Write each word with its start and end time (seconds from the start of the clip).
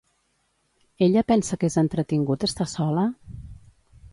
Ella 1.07 1.23
pensa 1.31 1.59
que 1.65 1.69
és 1.73 1.77
entretingut 1.83 2.47
estar 2.51 2.67
sola? 2.73 3.05